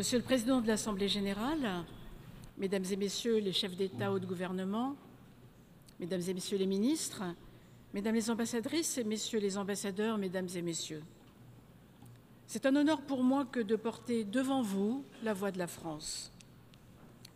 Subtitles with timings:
[0.00, 1.84] Monsieur le Président de l'Assemblée générale,
[2.56, 4.96] Mesdames et Messieurs les chefs d'État ou de gouvernement,
[5.98, 7.22] Mesdames et Messieurs les ministres,
[7.92, 11.02] Mesdames les ambassadrices et Messieurs les ambassadeurs, Mesdames et Messieurs,
[12.46, 16.32] c'est un honneur pour moi que de porter devant vous la voix de la France.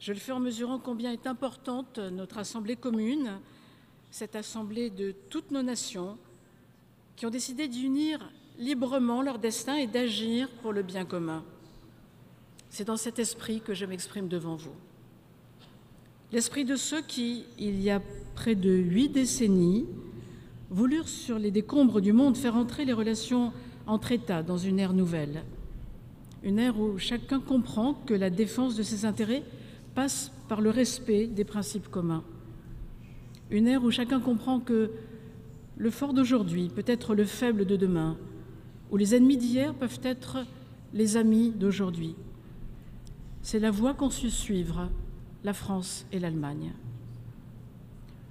[0.01, 3.41] Je le fais en mesurant combien est importante notre Assemblée commune,
[4.11, 6.17] cette Assemblée de toutes nos nations,
[7.15, 8.27] qui ont décidé d'unir
[8.57, 11.45] librement leur destin et d'agir pour le bien commun.
[12.77, 14.75] C'est dans cet esprit que je m'exprime devant vous.
[16.33, 18.03] L'esprit de ceux qui, il y a
[18.35, 19.87] près de huit décennies,
[20.71, 23.53] voulurent sur les décombres du monde faire entrer les relations
[23.87, 25.45] entre États dans une ère nouvelle.
[26.43, 29.45] Une ère où chacun comprend que la défense de ses intérêts
[29.95, 32.25] passe par le respect des principes communs.
[33.53, 34.91] Une ère où chacun comprend que
[35.77, 38.17] le fort d'aujourd'hui peut être le faible de demain,
[38.91, 40.39] où les ennemis d'hier peuvent être
[40.93, 42.17] les amis d'aujourd'hui.
[43.45, 44.89] C'est la voie qu'ont su suivre
[45.45, 46.73] la France et l'Allemagne.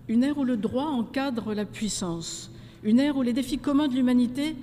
[0.08, 3.94] Une ère où le droit encadre la puissance, une ère où les défis communs de
[3.94, 4.56] l'humanité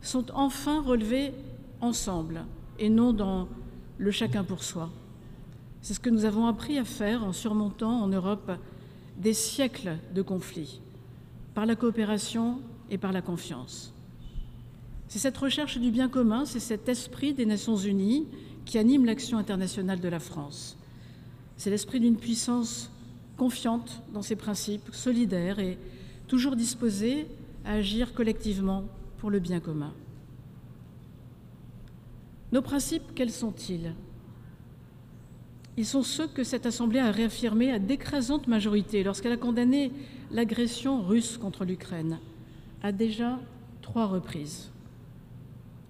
[0.00, 1.34] sont enfin relevés
[1.82, 2.46] ensemble
[2.78, 3.48] et non dans
[3.98, 4.88] le chacun pour soi.
[5.82, 8.52] C'est ce que nous avons appris à faire en surmontant en Europe
[9.18, 10.80] des siècles de conflits,
[11.54, 13.92] par la coopération et par la confiance.
[15.06, 18.26] C'est cette recherche du bien commun, c'est cet esprit des Nations Unies
[18.68, 20.76] qui anime l'action internationale de la France.
[21.56, 22.90] C'est l'esprit d'une puissance
[23.38, 25.78] confiante dans ses principes, solidaire et
[26.26, 27.26] toujours disposée
[27.64, 28.84] à agir collectivement
[29.16, 29.94] pour le bien commun.
[32.52, 33.94] Nos principes, quels sont-ils?
[35.78, 39.92] Ils sont ceux que cette Assemblée a réaffirmés à d'écrasantes majorités lorsqu'elle a condamné
[40.30, 42.18] l'agression russe contre l'Ukraine
[42.82, 43.40] à déjà
[43.80, 44.70] trois reprises.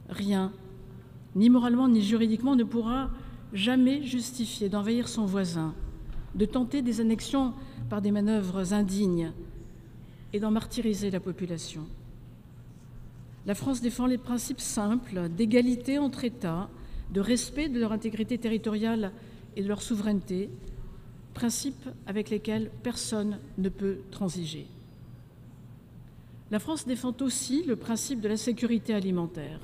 [0.09, 0.53] Rien,
[1.34, 3.11] ni moralement ni juridiquement, ne pourra
[3.53, 5.75] jamais justifier d'envahir son voisin,
[6.34, 7.55] de tenter des annexions
[7.89, 9.33] par des manœuvres indignes
[10.33, 11.87] et d'en martyriser la population.
[13.47, 16.69] La France défend les principes simples d'égalité entre États,
[17.12, 19.12] de respect de leur intégrité territoriale
[19.56, 20.50] et de leur souveraineté,
[21.33, 24.67] principes avec lesquels personne ne peut transiger.
[26.50, 29.61] La France défend aussi le principe de la sécurité alimentaire.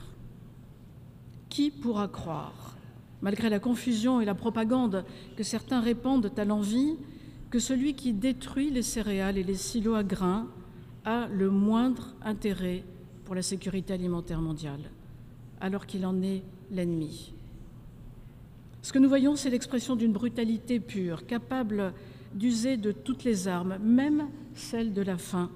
[1.55, 2.75] Qui pourra croire,
[3.23, 5.05] malgré la confusion et la propagande
[5.37, 6.97] que certains répandent à l'envie,
[7.49, 10.49] que celui qui détruit les céréales et les silos à grains
[11.05, 12.83] a le moindre intérêt
[13.25, 14.91] pour la sécurité alimentaire mondiale,
[15.61, 16.43] alors qu'il en est
[16.73, 17.33] l'ennemi.
[18.83, 21.95] Ce que nous voyons, c'est l'expression d'une brutalité pure, capable
[22.35, 24.27] d'user de toutes les armes, même
[24.57, 25.53] celle de la faim,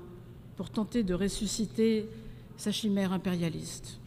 [0.56, 2.08] pour tenter de ressusciter
[2.56, 3.98] sa chimère impérialiste.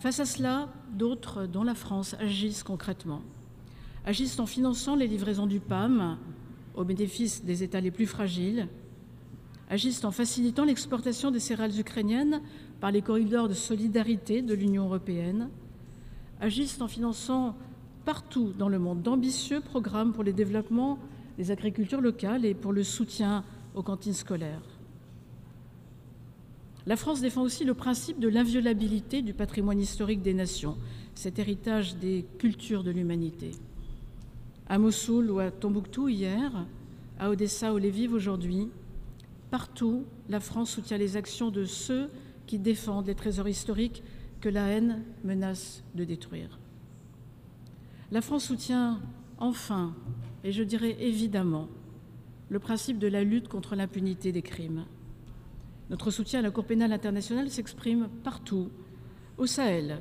[0.00, 3.20] Face à cela, d'autres, dont la France, agissent concrètement.
[4.04, 6.18] Agissent en finançant les livraisons du PAM
[6.76, 8.68] au bénéfice des États les plus fragiles,
[9.68, 12.40] agissent en facilitant l'exportation des céréales ukrainiennes
[12.80, 15.50] par les corridors de solidarité de l'Union européenne,
[16.40, 17.56] agissent en finançant
[18.04, 21.00] partout dans le monde d'ambitieux programmes pour le développement
[21.36, 23.44] des agricultures locales et pour le soutien
[23.74, 24.77] aux cantines scolaires.
[26.88, 30.78] La France défend aussi le principe de l'inviolabilité du patrimoine historique des nations,
[31.14, 33.50] cet héritage des cultures de l'humanité.
[34.70, 36.64] À Mossoul ou à Tombouctou hier,
[37.18, 38.70] à Odessa ou Lviv aujourd'hui,
[39.50, 42.08] Partout, la France soutient les actions de ceux
[42.46, 44.02] qui défendent les trésors historiques
[44.40, 46.58] que la haine menace de détruire.
[48.10, 48.98] La France soutient
[49.36, 49.94] enfin,
[50.42, 51.68] et je dirais évidemment,
[52.48, 54.86] le principe de la lutte contre l'impunité des crimes.
[55.90, 58.68] Notre soutien à la Cour pénale internationale s'exprime partout,
[59.38, 60.00] au Sahel,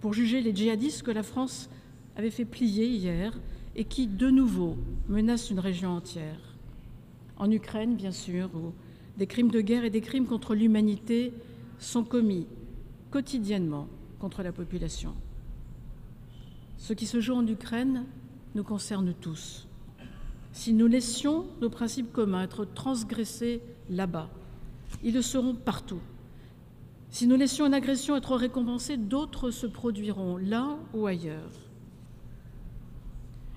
[0.00, 1.70] pour juger les djihadistes que la France
[2.16, 3.38] avait fait plier hier
[3.76, 4.76] et qui, de nouveau,
[5.08, 6.56] menacent une région entière.
[7.36, 8.72] En Ukraine, bien sûr, où
[9.16, 11.32] des crimes de guerre et des crimes contre l'humanité
[11.78, 12.46] sont commis
[13.10, 13.88] quotidiennement
[14.18, 15.14] contre la population.
[16.78, 18.04] Ce qui se joue en Ukraine
[18.56, 19.68] nous concerne tous.
[20.52, 24.30] Si nous laissions nos principes communs être transgressés là-bas,
[25.02, 26.00] ils le seront partout.
[27.10, 31.52] Si nous laissions une agression être récompensée, d'autres se produiront là ou ailleurs.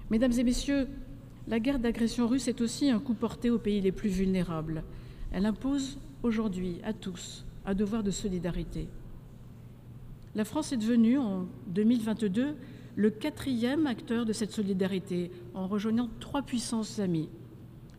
[0.09, 0.87] Mesdames et messieurs,
[1.47, 4.83] la guerre d'agression russe est aussi un coup porté aux pays les plus vulnérables,
[5.31, 8.87] elle impose aujourd'hui à tous un devoir de solidarité.
[10.35, 12.55] La France est devenue en 2022
[12.95, 17.29] le quatrième acteur de cette solidarité en rejoignant trois puissances amies,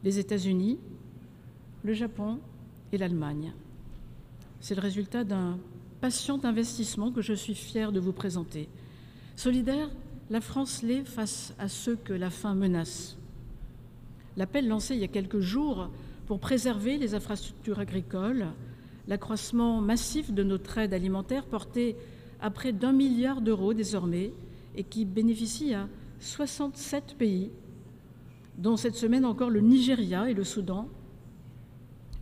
[0.05, 0.79] les États-Unis,
[1.83, 2.39] le Japon
[2.93, 3.53] et l'Allemagne.
[4.61, 5.59] C'est le résultat d'un
[6.01, 8.69] patient investissement que je suis fière de vous présenter.
[9.37, 9.91] Solidaire,
[10.31, 13.17] la France l'est face à ceux que la faim menace.
[14.37, 15.91] L'appel lancé il y a quelques jours
[16.27, 18.47] pour préserver les infrastructures agricoles,
[19.09, 21.97] l'accroissement massif de notre aide alimentaire portée
[22.41, 24.33] à près d'un milliard d'euros désormais
[24.75, 25.89] et qui bénéficie à
[26.21, 27.51] 67 pays,
[28.59, 30.89] dont cette semaine encore le Nigeria et le Soudan.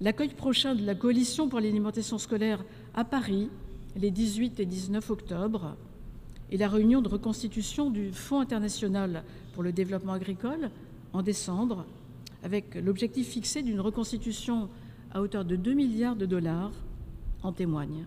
[0.03, 2.65] L'accueil prochain de la coalition pour l'alimentation scolaire
[2.95, 3.51] à Paris,
[3.97, 5.77] les 18 et 19 octobre,
[6.51, 10.71] et la réunion de reconstitution du Fonds international pour le développement agricole
[11.13, 11.85] en décembre,
[12.43, 14.71] avec l'objectif fixé d'une reconstitution
[15.13, 16.73] à hauteur de 2 milliards de dollars,
[17.43, 18.07] en témoigne.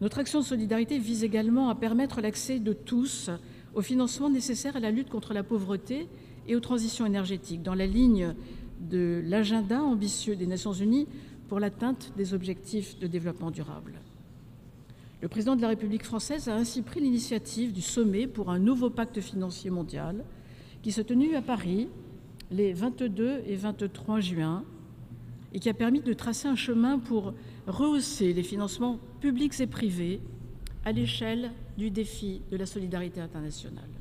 [0.00, 3.28] Notre action de solidarité vise également à permettre l'accès de tous
[3.74, 6.08] au financement nécessaire à la lutte contre la pauvreté
[6.46, 8.34] et aux transitions énergétiques, dans la ligne
[8.80, 11.06] de l'agenda ambitieux des Nations Unies
[11.48, 13.92] pour l'atteinte des objectifs de développement durable.
[15.22, 18.90] Le président de la République française a ainsi pris l'initiative du sommet pour un nouveau
[18.90, 20.24] pacte financier mondial
[20.82, 21.88] qui s'est tenu à Paris
[22.50, 24.64] les 22 et 23 juin
[25.54, 27.32] et qui a permis de tracer un chemin pour
[27.66, 30.20] rehausser les financements publics et privés
[30.84, 33.93] à l'échelle du défi de la solidarité internationale.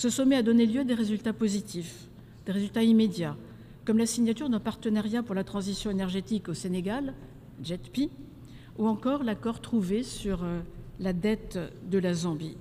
[0.00, 2.08] Ce sommet a donné lieu à des résultats positifs,
[2.46, 3.36] des résultats immédiats,
[3.84, 7.12] comme la signature d'un partenariat pour la transition énergétique au Sénégal,
[7.62, 8.08] JETPI,
[8.78, 10.60] ou encore l'accord trouvé sur euh,
[11.00, 11.58] la dette
[11.90, 12.56] de la Zambie.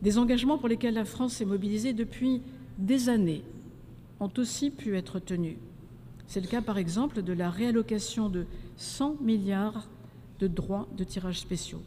[0.00, 2.40] Des engagements pour lesquels la France s'est mobilisée depuis
[2.78, 3.42] des années
[4.20, 5.56] ont aussi pu être tenus.
[6.28, 8.46] C'est le cas par exemple de la réallocation de
[8.76, 9.88] 100 milliards
[10.38, 11.82] de droits de tirage spéciaux.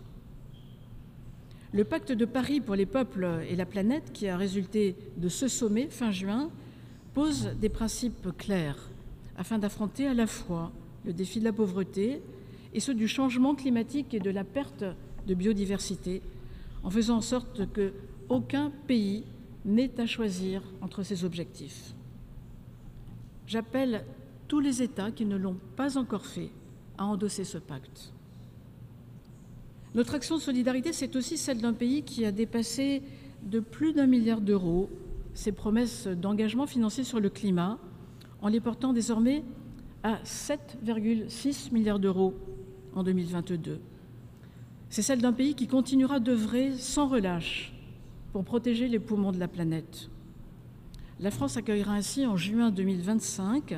[1.73, 5.47] Le pacte de Paris pour les peuples et la planète, qui a résulté de ce
[5.47, 6.51] sommet fin juin,
[7.15, 8.77] pose des principes clairs
[9.37, 10.71] afin d'affronter à la fois
[11.03, 12.21] le défi de la pauvreté
[12.75, 14.85] et ceux du changement climatique et de la perte
[15.25, 16.21] de biodiversité,
[16.83, 17.91] en faisant en sorte que
[18.29, 19.23] aucun pays
[19.65, 21.95] n'ait à choisir entre ces objectifs.
[23.47, 24.05] J'appelle
[24.47, 26.51] tous les États qui ne l'ont pas encore fait
[26.99, 28.13] à endosser ce pacte.
[29.95, 33.03] Notre action de solidarité, c'est aussi celle d'un pays qui a dépassé
[33.43, 34.89] de plus d'un milliard d'euros
[35.35, 37.77] ses promesses d'engagement financier sur le climat,
[38.41, 39.43] en les portant désormais
[40.03, 42.33] à 7,6 milliards d'euros
[42.95, 43.79] en 2022.
[44.89, 47.73] C'est celle d'un pays qui continuera d'œuvrer sans relâche
[48.31, 50.09] pour protéger les poumons de la planète.
[51.19, 53.75] La France accueillera ainsi en juin 2025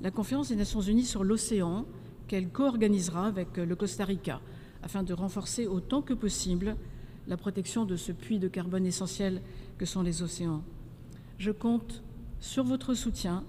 [0.00, 1.86] la conférence des Nations Unies sur l'océan
[2.26, 4.40] qu'elle co-organisera avec le Costa Rica
[4.82, 6.76] afin de renforcer autant que possible
[7.28, 9.40] la protection de ce puits de carbone essentiel
[9.78, 10.62] que sont les océans.
[11.38, 12.02] Je compte
[12.40, 13.44] sur votre soutien,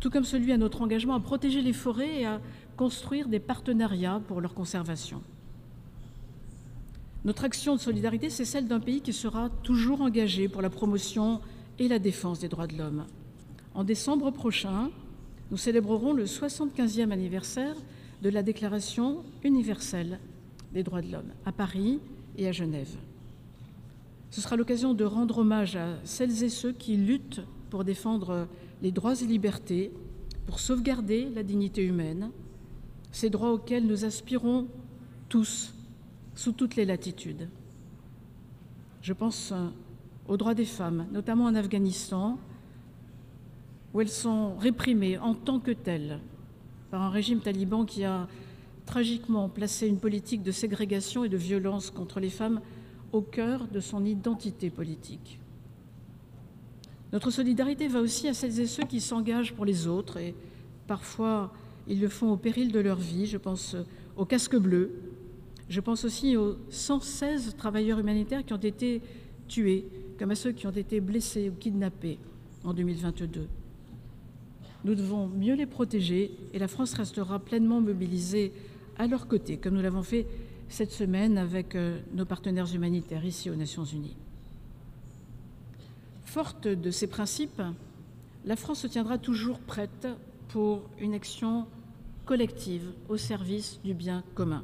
[0.00, 2.40] tout comme celui à notre engagement à protéger les forêts et à
[2.76, 5.22] construire des partenariats pour leur conservation.
[7.24, 11.40] Notre action de solidarité, c'est celle d'un pays qui sera toujours engagé pour la promotion
[11.78, 13.04] et la défense des droits de l'homme.
[13.74, 14.90] En décembre prochain,
[15.50, 17.76] nous célébrerons le 75e anniversaire
[18.22, 20.18] de la Déclaration universelle
[20.72, 22.00] des droits de l'homme à Paris
[22.36, 22.94] et à Genève.
[24.30, 28.46] Ce sera l'occasion de rendre hommage à celles et ceux qui luttent pour défendre
[28.82, 29.90] les droits et libertés,
[30.46, 32.30] pour sauvegarder la dignité humaine,
[33.12, 34.66] ces droits auxquels nous aspirons
[35.28, 35.74] tous,
[36.34, 37.48] sous toutes les latitudes.
[39.02, 39.66] Je pense euh,
[40.28, 42.38] aux droits des femmes, notamment en Afghanistan,
[43.92, 46.20] où elles sont réprimées en tant que telles
[46.90, 48.28] par un régime taliban qui a
[48.90, 52.60] tragiquement placé une politique de ségrégation et de violence contre les femmes
[53.12, 55.38] au cœur de son identité politique.
[57.12, 60.34] Notre solidarité va aussi à celles et ceux qui s'engagent pour les autres et
[60.88, 61.52] parfois
[61.86, 63.26] ils le font au péril de leur vie.
[63.26, 63.76] Je pense
[64.16, 64.90] aux casques bleus.
[65.68, 69.02] Je pense aussi aux 116 travailleurs humanitaires qui ont été
[69.46, 69.84] tués,
[70.18, 72.18] comme à ceux qui ont été blessés ou kidnappés
[72.64, 73.46] en 2022.
[74.84, 78.52] Nous devons mieux les protéger et la France restera pleinement mobilisée
[78.98, 80.26] à leur côté, comme nous l'avons fait
[80.68, 84.16] cette semaine avec euh, nos partenaires humanitaires ici aux Nations Unies.
[86.24, 87.62] Forte de ces principes,
[88.44, 90.06] la France se tiendra toujours prête
[90.48, 91.66] pour une action
[92.24, 94.62] collective au service du bien commun.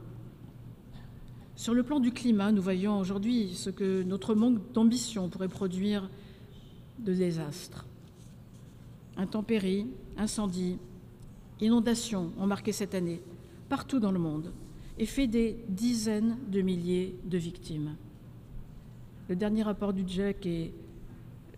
[1.57, 6.09] Sur le plan du climat, nous voyons aujourd'hui ce que notre manque d'ambition pourrait produire
[6.99, 7.87] de désastres.
[9.17, 10.79] Intempéries, incendies,
[11.61, 13.23] inondations ont marqué cette année
[13.69, 14.53] partout dans le monde
[14.99, 17.97] et fait des dizaines de milliers de victimes.
[19.29, 20.73] Le dernier rapport du GIEC et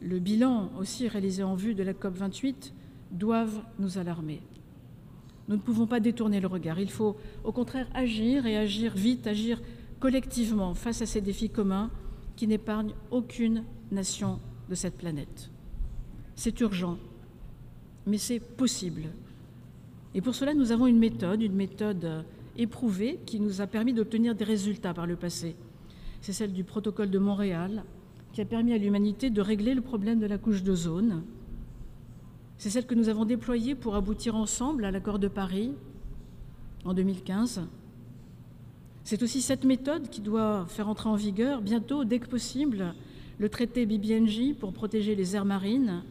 [0.01, 2.73] le bilan aussi réalisé en vue de la COP28
[3.11, 4.41] doivent nous alarmer.
[5.49, 6.79] Nous ne pouvons pas détourner le regard.
[6.79, 9.61] Il faut au contraire agir et agir vite, agir
[9.99, 11.91] collectivement face à ces défis communs
[12.37, 15.51] qui n'épargnent aucune nation de cette planète.
[16.37, 16.99] C'est urgent,
[18.07, 19.05] mais c'est possible.
[20.19, 22.25] Et pour cela, nous avons une méthode, une méthode
[22.57, 25.55] éprouvée qui nous a permis d'obtenir des résultats par le passé.
[26.23, 27.85] C'est celle du protocole de Montréal
[28.33, 31.23] qui a permis à l'humanité de régler le problème de la couche d'ozone.
[32.57, 35.71] C'est celle que nous avons déployée pour aboutir ensemble à l'accord de Paris
[36.85, 37.63] en 2015.
[39.05, 42.93] C'est aussi cette méthode qui doit faire entrer en vigueur bientôt, dès que possible,
[43.39, 46.03] le traité BBNJ pour protéger les aires marines,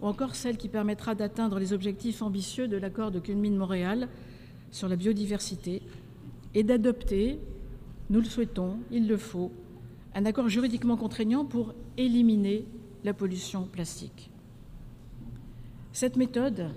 [0.00, 4.08] ou encore celle qui permettra d'atteindre les objectifs ambitieux de l'accord de Kunming-Montréal
[4.70, 5.82] sur la biodiversité
[6.54, 7.38] et d'adopter,
[8.10, 9.52] nous le souhaitons, il le faut,
[10.14, 12.64] un accord juridiquement contraignant pour éliminer
[13.04, 14.30] la pollution plastique.
[15.92, 16.70] Cette méthode,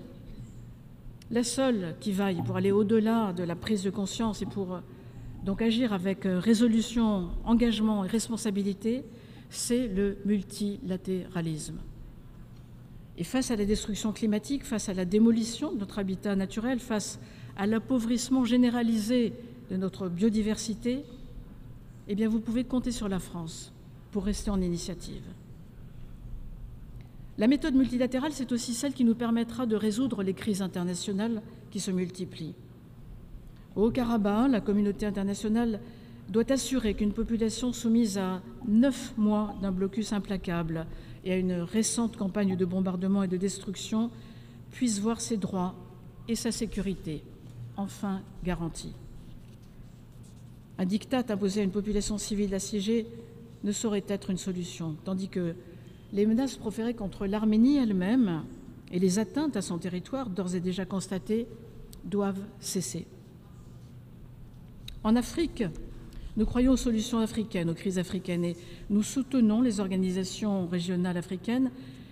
[1.30, 4.80] la seule qui vaille pour aller au-delà de la prise de conscience et pour
[5.44, 9.04] donc agir avec résolution, engagement et responsabilité,
[9.48, 11.78] c'est le multilatéralisme.
[13.20, 17.20] Et face à la destruction climatique, face à la démolition de notre habitat naturel, face
[17.54, 19.34] à l'appauvrissement généralisé
[19.70, 21.04] de notre biodiversité,
[22.08, 23.74] eh bien vous pouvez compter sur la France
[24.10, 25.22] pour rester en initiative.
[27.36, 31.78] La méthode multilatérale, c'est aussi celle qui nous permettra de résoudre les crises internationales qui
[31.78, 32.54] se multiplient.
[33.76, 35.80] Au Haut-Karabakh, la communauté internationale
[36.30, 40.86] doit assurer qu'une population soumise à neuf mois d'un blocus implacable
[41.24, 44.10] et à une récente campagne de bombardement et de destruction
[44.70, 45.74] puisse voir ses droits
[46.28, 47.24] et sa sécurité
[47.76, 48.94] enfin garantis.
[50.78, 53.06] Un diktat imposé à une population civile assiégée
[53.64, 55.54] ne saurait être une solution, tandis que
[56.12, 58.44] les menaces proférées contre l'Arménie elle-même
[58.92, 61.46] et les atteintes à son territoire d'ores et déjà constatées
[62.04, 63.06] doivent cesser.
[65.02, 65.64] En Afrique,
[66.36, 68.56] nous croyons aux solutions africaines, aux crises africaines, et
[68.88, 71.70] nous soutenons les organisations régionales africaines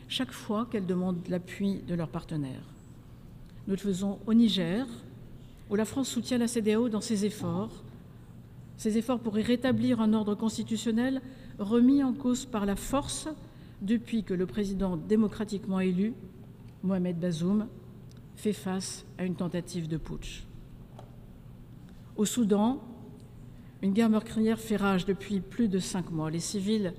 [0.08, 2.64] chaque fois qu'elles demandent l'appui de leurs partenaires.
[3.66, 4.87] Nous le faisons au Niger,
[5.70, 7.82] où la France soutient la CDAO dans ses efforts,
[8.76, 11.20] ses efforts pour y rétablir un ordre constitutionnel
[11.58, 13.28] remis en cause par la force
[13.82, 16.14] depuis que le président démocratiquement élu,
[16.82, 17.66] Mohamed Bazoum,
[18.37, 20.44] fait face à une tentative de putsch.
[22.16, 22.80] Au Soudan,
[23.82, 26.30] une guerre meurtrière fait rage depuis plus de cinq mois.
[26.30, 26.94] Les civils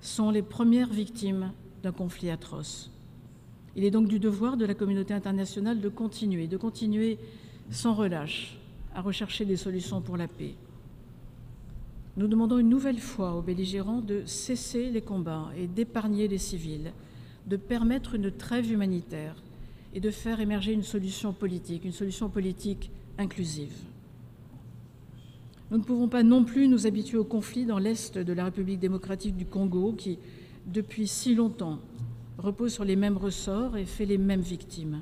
[0.00, 2.90] sont les premières victimes d'un conflit atroce.
[3.76, 7.18] Il est donc du devoir de la communauté internationale de continuer, de continuer
[7.70, 8.58] sans relâche
[8.94, 10.54] à rechercher des solutions pour la paix.
[12.16, 16.92] Nous demandons une nouvelle fois aux belligérants de cesser les combats et d'épargner les civils,
[17.46, 19.36] de permettre une trêve humanitaire
[19.94, 23.74] et de faire émerger une solution politique, une solution politique inclusive.
[25.70, 28.80] Nous ne pouvons pas non plus nous habituer au conflit dans l'est de la République
[28.80, 30.18] démocratique du Congo qui,
[30.66, 31.78] depuis si longtemps,
[32.38, 35.00] repose sur les mêmes ressorts et fait les mêmes victimes.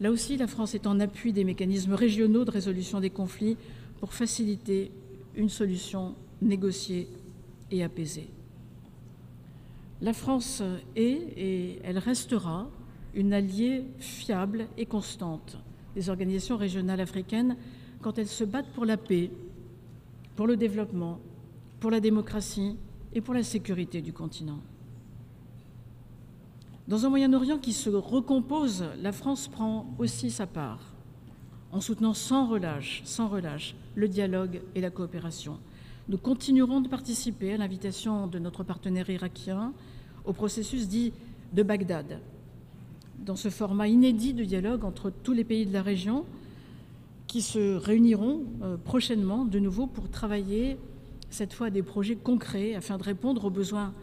[0.00, 3.56] Là aussi, la France est en appui des mécanismes régionaux de résolution des conflits
[4.00, 4.90] pour faciliter
[5.36, 7.06] une solution négociée
[7.70, 8.30] et apaisée.
[10.02, 10.62] La France
[10.96, 12.68] est et elle restera
[13.14, 15.58] une alliée fiable et constante
[15.94, 17.56] des organisations régionales africaines
[18.02, 19.30] quand elles se battent pour la paix,
[20.36, 21.18] pour le développement,
[21.80, 22.76] pour la démocratie
[23.12, 24.60] et pour la sécurité du continent.
[26.88, 30.80] Dans un Moyen-Orient qui se recompose, la France prend aussi sa part,
[31.72, 35.58] en soutenant sans relâche, sans relâche, le dialogue et la coopération.
[36.08, 39.72] Nous continuerons de participer à l'invitation de notre partenaire irakien
[40.24, 41.12] au processus dit
[41.52, 42.18] de Bagdad,
[43.24, 46.24] dans ce format inédit de dialogue entre tous les pays de la région,
[47.30, 50.76] qui se réuniront euh, prochainement de nouveau pour travailler
[51.30, 53.94] cette fois des projets concrets afin de répondre aux besoins,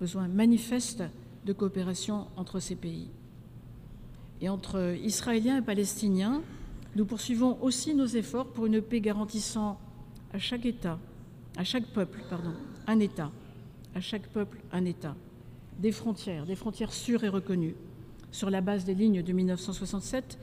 [0.00, 1.02] besoins manifestes
[1.46, 3.08] de coopération entre ces pays.
[4.42, 6.42] Et entre Israéliens et Palestiniens,
[6.94, 9.80] nous poursuivons aussi nos efforts pour une paix garantissant
[10.34, 10.98] à chaque État,
[11.56, 12.52] à chaque peuple, pardon,
[12.86, 13.30] un État,
[13.94, 15.16] à chaque peuple un État,
[15.78, 17.76] des frontières, des frontières sûres et reconnues,
[18.30, 20.38] sur la base des lignes de 1967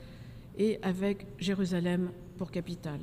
[0.58, 3.00] et avec Jérusalem pour capitale.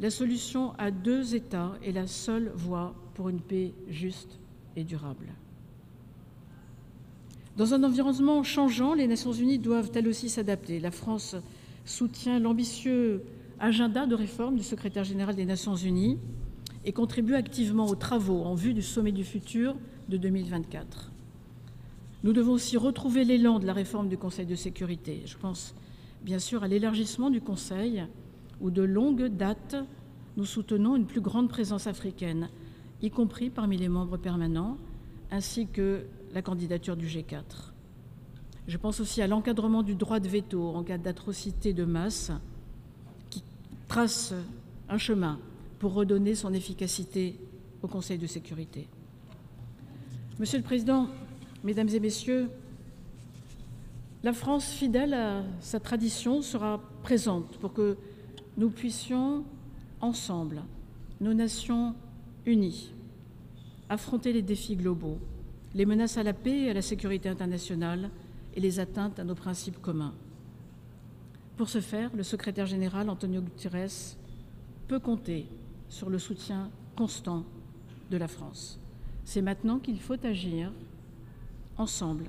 [0.00, 4.38] La solution à deux États est la seule voie pour une paix juste
[4.76, 5.28] et durable.
[7.56, 10.80] Dans un environnement changeant, les Nations unies doivent elles aussi s'adapter.
[10.80, 11.36] La France
[11.84, 13.22] soutient l'ambitieux
[13.60, 16.18] agenda de réforme du secrétaire général des Nations unies
[16.84, 19.76] et contribue activement aux travaux en vue du sommet du futur
[20.08, 21.12] de 2024.
[22.24, 25.22] Nous devons aussi retrouver l'élan de la réforme du Conseil de sécurité.
[25.24, 25.74] Je pense
[26.24, 28.04] bien sûr à l'élargissement du Conseil,
[28.60, 29.76] où de longue date
[30.36, 32.48] nous soutenons une plus grande présence africaine,
[33.02, 34.78] y compris parmi les membres permanents,
[35.30, 37.72] ainsi que la candidature du G4.
[38.66, 42.32] Je pense aussi à l'encadrement du droit de veto en cas d'atrocité de masse,
[43.28, 43.44] qui
[43.86, 44.32] trace
[44.88, 45.38] un chemin
[45.78, 47.38] pour redonner son efficacité
[47.82, 48.88] au Conseil de sécurité.
[50.38, 51.08] Monsieur le Président,
[51.62, 52.48] Mesdames et Messieurs,
[54.24, 57.98] la France, fidèle à sa tradition, sera présente pour que
[58.56, 59.44] nous puissions
[60.00, 60.62] ensemble,
[61.20, 61.94] nos nations
[62.46, 62.90] unies,
[63.90, 65.18] affronter les défis globaux,
[65.74, 68.08] les menaces à la paix et à la sécurité internationale
[68.54, 70.14] et les atteintes à nos principes communs.
[71.58, 74.16] Pour ce faire, le secrétaire général Antonio Guterres
[74.88, 75.46] peut compter
[75.90, 77.44] sur le soutien constant
[78.10, 78.80] de la France.
[79.26, 80.72] C'est maintenant qu'il faut agir
[81.76, 82.24] ensemble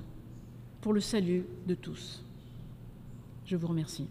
[0.86, 2.22] pour le salut de tous.
[3.44, 4.06] Je vous remercie.